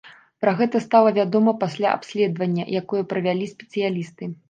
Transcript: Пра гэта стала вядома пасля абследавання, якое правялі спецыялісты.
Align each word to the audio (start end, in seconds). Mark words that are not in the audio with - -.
Пра 0.45 0.53
гэта 0.61 0.81
стала 0.85 1.11
вядома 1.19 1.53
пасля 1.65 1.93
абследавання, 1.99 2.69
якое 2.83 3.03
правялі 3.15 3.55
спецыялісты. 3.57 4.37